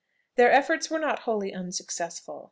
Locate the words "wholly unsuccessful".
1.19-2.39